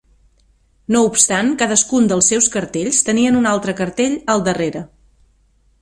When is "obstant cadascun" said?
1.09-2.09